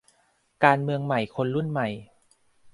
[0.63, 1.87] การเมืองใหม่คนรุ่นใหม่